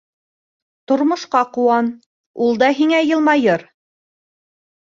Тормошҡа 0.91 1.41
ҡыуан, 1.59 1.91
ул 2.47 2.59
да 2.65 2.73
һиңә 2.81 3.05
йылмайыр. 3.11 3.69